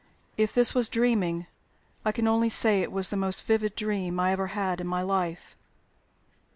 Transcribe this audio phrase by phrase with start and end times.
[0.35, 1.45] If this was dreaming,
[2.03, 5.03] I can only say it was the most vivid dream I ever had in my
[5.03, 5.55] life."